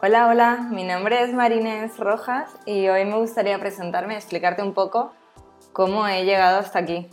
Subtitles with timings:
[0.00, 4.72] Hola, hola, mi nombre es Marinés Rojas y hoy me gustaría presentarme y explicarte un
[4.72, 5.12] poco
[5.72, 7.10] cómo he llegado hasta aquí.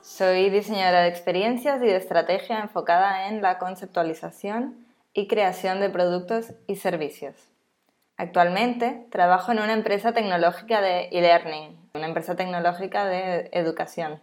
[0.00, 4.84] Soy diseñadora de experiencias y de estrategia enfocada en la conceptualización
[5.14, 7.36] y creación de productos y servicios.
[8.16, 14.20] Actualmente trabajo en una empresa tecnológica de e-learning, una empresa tecnológica de educación.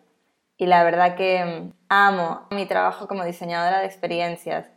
[0.58, 4.70] Y la verdad que amo mi trabajo como diseñadora de experiencias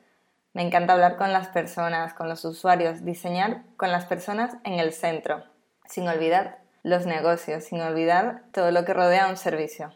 [0.55, 4.93] me encanta hablar con las personas, con los usuarios, diseñar con las personas en el
[4.93, 5.45] centro,
[5.87, 9.95] sin olvidar los negocios, sin olvidar todo lo que rodea un servicio.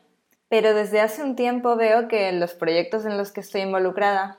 [0.49, 4.39] Pero desde hace un tiempo veo que los proyectos en los que estoy involucrada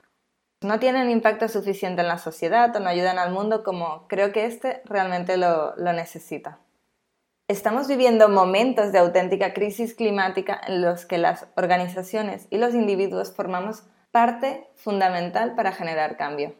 [0.60, 4.46] no tienen impacto suficiente en la sociedad o no ayudan al mundo como creo que
[4.46, 6.58] este realmente lo, lo necesita.
[7.46, 13.32] Estamos viviendo momentos de auténtica crisis climática en los que las organizaciones y los individuos
[13.32, 16.54] formamos parte fundamental para generar cambio.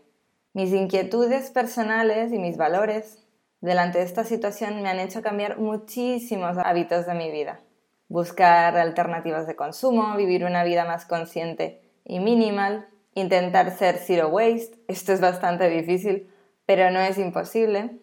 [0.53, 3.27] Mis inquietudes personales y mis valores
[3.61, 7.61] delante de esta situación me han hecho cambiar muchísimos hábitos de mi vida.
[8.09, 14.79] Buscar alternativas de consumo, vivir una vida más consciente y minimal, intentar ser zero waste,
[14.89, 16.33] esto es bastante difícil,
[16.65, 17.99] pero no es imposible.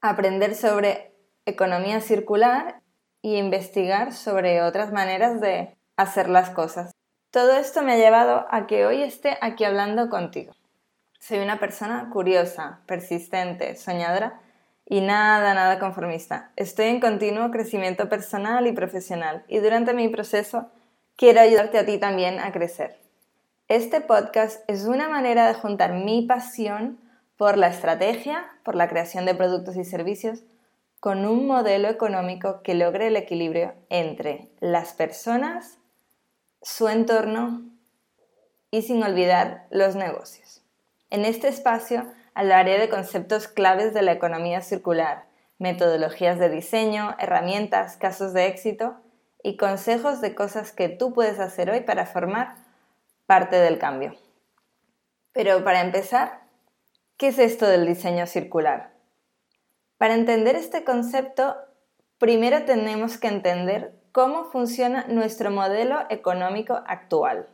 [0.00, 1.14] Aprender sobre
[1.46, 2.82] economía circular
[3.20, 6.91] y investigar sobre otras maneras de hacer las cosas.
[7.32, 10.52] Todo esto me ha llevado a que hoy esté aquí hablando contigo.
[11.18, 14.38] Soy una persona curiosa, persistente, soñadora
[14.84, 16.52] y nada, nada conformista.
[16.56, 20.68] Estoy en continuo crecimiento personal y profesional y durante mi proceso
[21.16, 22.98] quiero ayudarte a ti también a crecer.
[23.66, 27.00] Este podcast es una manera de juntar mi pasión
[27.38, 30.44] por la estrategia, por la creación de productos y servicios,
[31.00, 35.78] con un modelo económico que logre el equilibrio entre las personas
[36.62, 37.62] su entorno
[38.70, 40.62] y sin olvidar los negocios.
[41.10, 45.26] En este espacio hablaré de conceptos claves de la economía circular,
[45.58, 48.96] metodologías de diseño, herramientas, casos de éxito
[49.42, 52.54] y consejos de cosas que tú puedes hacer hoy para formar
[53.26, 54.14] parte del cambio.
[55.32, 56.42] Pero para empezar,
[57.16, 58.92] ¿qué es esto del diseño circular?
[59.98, 61.56] Para entender este concepto,
[62.18, 67.48] primero tenemos que entender cómo funciona nuestro modelo económico actual.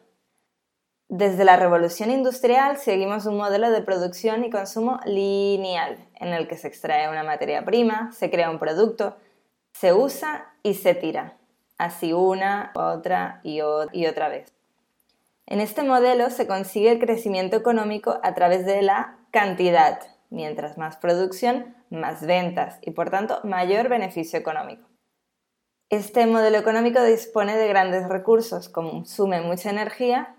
[1.08, 6.58] Desde la revolución industrial seguimos un modelo de producción y consumo lineal, en el que
[6.58, 9.16] se extrae una materia prima, se crea un producto,
[9.72, 11.38] se usa y se tira,
[11.78, 13.60] así una, otra y,
[13.92, 14.52] y otra vez.
[15.46, 20.96] En este modelo se consigue el crecimiento económico a través de la cantidad, mientras más
[20.96, 24.88] producción, más ventas y por tanto mayor beneficio económico.
[25.91, 30.37] Este modelo económico dispone de grandes recursos, consume mucha energía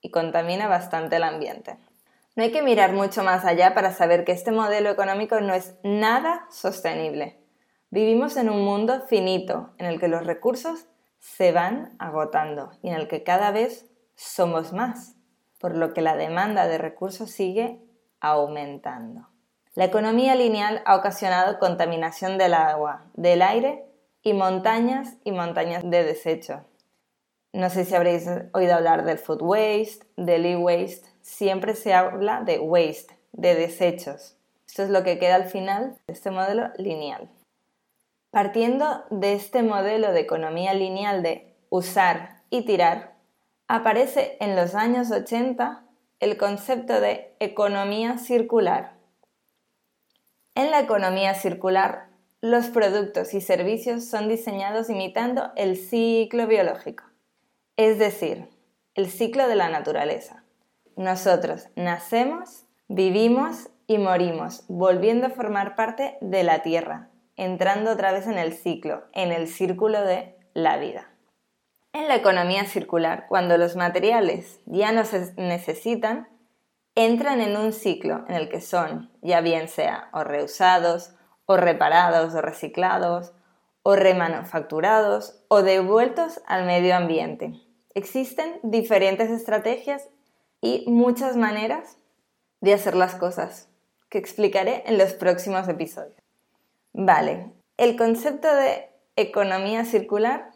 [0.00, 1.76] y contamina bastante el ambiente.
[2.36, 5.74] No hay que mirar mucho más allá para saber que este modelo económico no es
[5.82, 7.38] nada sostenible.
[7.90, 10.86] Vivimos en un mundo finito en el que los recursos
[11.18, 13.84] se van agotando y en el que cada vez
[14.14, 15.16] somos más,
[15.60, 17.82] por lo que la demanda de recursos sigue
[18.20, 19.28] aumentando.
[19.74, 23.87] La economía lineal ha ocasionado contaminación del agua, del aire
[24.22, 26.64] y montañas y montañas de desecho.
[27.52, 31.08] No sé si habréis oído hablar del food waste, del e-waste.
[31.22, 34.36] Siempre se habla de waste, de desechos.
[34.66, 37.30] Esto es lo que queda al final de este modelo lineal.
[38.30, 43.14] Partiendo de este modelo de economía lineal de usar y tirar,
[43.66, 45.82] aparece en los años 80
[46.20, 48.92] el concepto de economía circular.
[50.54, 52.07] En la economía circular
[52.40, 57.04] los productos y servicios son diseñados imitando el ciclo biológico,
[57.76, 58.48] es decir,
[58.94, 60.44] el ciclo de la naturaleza.
[60.96, 68.26] Nosotros nacemos, vivimos y morimos, volviendo a formar parte de la Tierra, entrando otra vez
[68.26, 71.10] en el ciclo, en el círculo de la vida.
[71.92, 76.28] En la economía circular, cuando los materiales ya no se necesitan,
[76.94, 81.14] entran en un ciclo en el que son, ya bien sea o reusados,
[81.48, 83.32] o reparados o reciclados,
[83.82, 87.54] o remanufacturados o devueltos al medio ambiente.
[87.94, 90.10] Existen diferentes estrategias
[90.60, 91.96] y muchas maneras
[92.60, 93.70] de hacer las cosas,
[94.10, 96.20] que explicaré en los próximos episodios.
[96.92, 100.50] Vale, el concepto de economía circular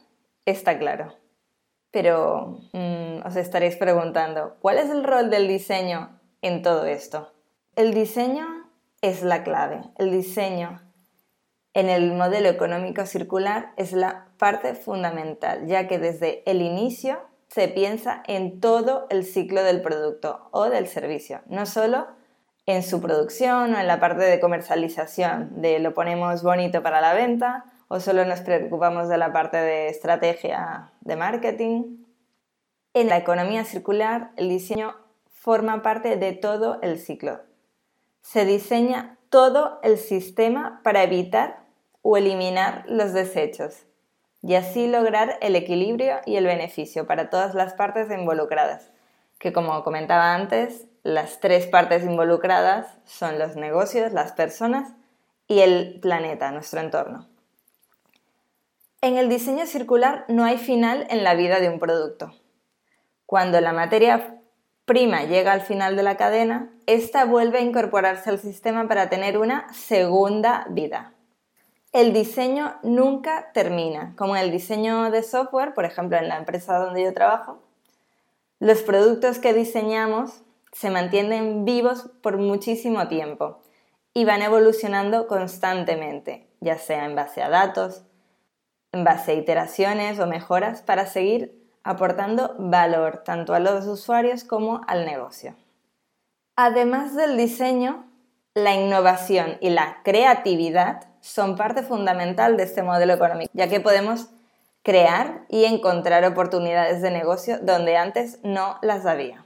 [0.44, 1.14] está claro.
[1.90, 7.32] Pero mm, os estaréis preguntando, ¿cuál es el rol del diseño en todo esto?
[7.76, 8.61] El diseño
[9.02, 9.82] es la clave.
[9.98, 10.80] El diseño
[11.74, 17.68] en el modelo económico circular es la parte fundamental, ya que desde el inicio se
[17.68, 22.06] piensa en todo el ciclo del producto o del servicio, no solo
[22.64, 27.12] en su producción o en la parte de comercialización, de lo ponemos bonito para la
[27.12, 32.04] venta o solo nos preocupamos de la parte de estrategia de marketing.
[32.94, 34.94] En la economía circular, el diseño
[35.30, 37.40] forma parte de todo el ciclo.
[38.22, 41.64] Se diseña todo el sistema para evitar
[42.02, 43.84] o eliminar los desechos
[44.42, 48.90] y así lograr el equilibrio y el beneficio para todas las partes involucradas,
[49.38, 54.92] que como comentaba antes, las tres partes involucradas son los negocios, las personas
[55.46, 57.28] y el planeta, nuestro entorno.
[59.00, 62.32] En el diseño circular no hay final en la vida de un producto.
[63.26, 64.41] Cuando la materia
[64.92, 69.38] prima llega al final de la cadena, esta vuelve a incorporarse al sistema para tener
[69.38, 71.14] una segunda vida.
[71.94, 76.76] El diseño nunca termina, como en el diseño de software, por ejemplo, en la empresa
[76.76, 77.62] donde yo trabajo.
[78.60, 80.42] Los productos que diseñamos
[80.72, 83.62] se mantienen vivos por muchísimo tiempo
[84.12, 88.04] y van evolucionando constantemente, ya sea en base a datos,
[88.92, 94.80] en base a iteraciones o mejoras para seguir aportando valor tanto a los usuarios como
[94.86, 95.54] al negocio.
[96.56, 98.04] Además del diseño,
[98.54, 104.28] la innovación y la creatividad son parte fundamental de este modelo económico, ya que podemos
[104.82, 109.44] crear y encontrar oportunidades de negocio donde antes no las había.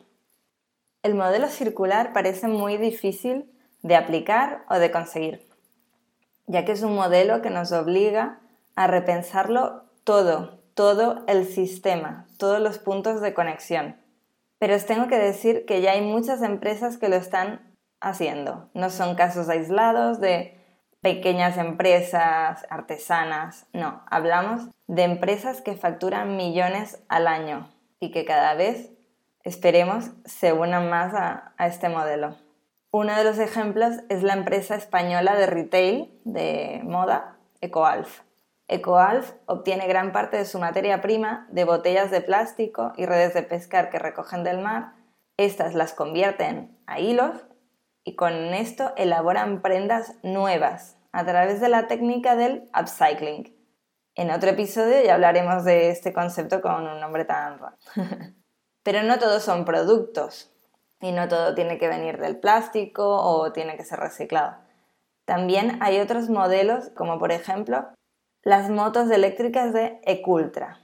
[1.03, 3.53] El modelo circular parece muy difícil
[3.83, 5.47] de aplicar o de conseguir,
[6.47, 8.41] ya que es un modelo que nos obliga
[8.75, 13.97] a repensarlo todo, todo el sistema, todos los puntos de conexión.
[14.59, 18.69] Pero os tengo que decir que ya hay muchas empresas que lo están haciendo.
[18.75, 20.61] No son casos aislados de
[21.01, 28.53] pequeñas empresas artesanas, no, hablamos de empresas que facturan millones al año y que cada
[28.53, 28.91] vez,
[29.45, 32.37] esperemos, se unan más a, este modelo.
[32.91, 38.26] Uno de los ejemplos es la empresa española de retail de moda, EcoAlf.
[38.69, 43.43] EcoAlf obtiene gran parte de su materia prima de botellas de plástico y redes de
[43.43, 44.95] pescar que recogen del mar.
[45.37, 47.47] Estas las convierten a hilos
[48.03, 53.55] y con esto elaboran prendas nuevas a través de la técnica del upcycling.
[54.17, 57.77] En otro episodio ya hablaremos de este concepto con un nombre tan raro.
[58.83, 60.53] Pero no todos son productos
[61.01, 64.57] y no todo tiene que venir del plástico o tiene que ser reciclado.
[65.25, 67.89] También hay otros modelos, como por ejemplo
[68.47, 70.79] las motos eléctricas de Ecultra.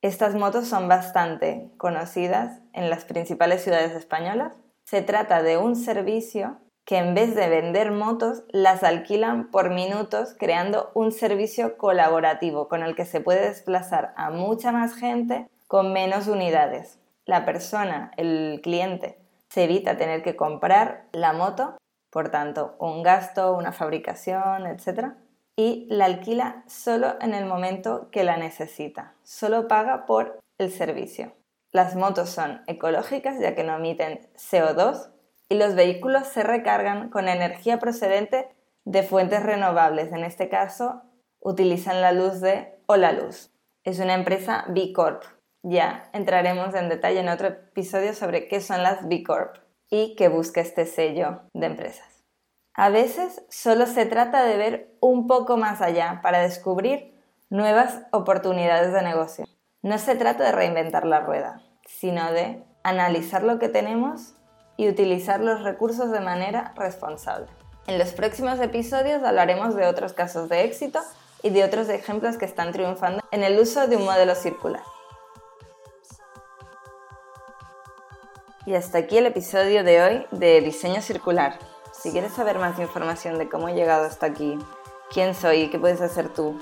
[0.00, 4.54] Estas motos son bastante conocidas en las principales ciudades españolas.
[4.86, 6.56] Se trata de un servicio
[6.86, 12.82] que en vez de vender motos, las alquilan por minutos, creando un servicio colaborativo con
[12.82, 16.98] el que se puede desplazar a mucha más gente con menos unidades.
[17.26, 19.18] La persona, el cliente,
[19.50, 21.76] se evita tener que comprar la moto,
[22.08, 25.12] por tanto, un gasto, una fabricación, etc.
[25.56, 31.32] Y la alquila solo en el momento que la necesita, solo paga por el servicio.
[31.72, 35.10] Las motos son ecológicas ya que no emiten CO2
[35.48, 38.48] y los vehículos se recargan con energía procedente
[38.84, 40.12] de fuentes renovables.
[40.12, 41.02] En este caso,
[41.40, 43.50] utilizan la luz de Hola Luz.
[43.84, 45.24] Es una empresa B Corp.
[45.62, 49.56] Ya entraremos en detalle en otro episodio sobre qué son las B Corp
[49.90, 52.11] y qué busca este sello de empresas.
[52.74, 57.12] A veces solo se trata de ver un poco más allá para descubrir
[57.50, 59.44] nuevas oportunidades de negocio.
[59.82, 64.34] No se trata de reinventar la rueda, sino de analizar lo que tenemos
[64.78, 67.46] y utilizar los recursos de manera responsable.
[67.86, 71.00] En los próximos episodios hablaremos de otros casos de éxito
[71.42, 74.82] y de otros ejemplos que están triunfando en el uso de un modelo circular.
[78.64, 81.58] Y hasta aquí el episodio de hoy de Diseño Circular.
[82.02, 84.58] Si quieres saber más información de cómo he llegado hasta aquí,
[85.12, 86.58] quién soy y qué puedes hacer tú,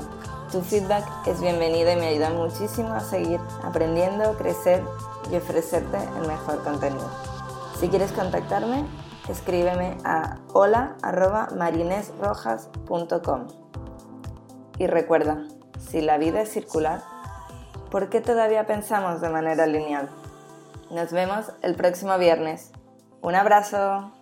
[0.52, 4.84] Tu feedback es bienvenido y me ayuda muchísimo a seguir aprendiendo, crecer
[5.32, 7.10] y ofrecerte el mejor contenido.
[7.80, 8.86] Si quieres contactarme,
[9.28, 13.48] escríbeme a hola.marinesrojas.com.
[14.78, 15.48] Y recuerda,
[15.80, 17.15] si la vida es circular,
[17.90, 20.08] ¿por qué todavía pensamos de manera lineal?
[20.90, 22.70] Nos vemos el próximo viernes.
[23.22, 24.12] Un abrazo.